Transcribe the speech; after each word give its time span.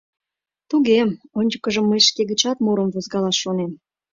—Туге, 0.69 0.99
ончыкыжым 1.39 1.85
мый 1.89 2.01
шке 2.07 2.21
гычат 2.29 2.57
мурым 2.65 2.89
возкалаш 2.93 3.37
шонем. 3.43 3.71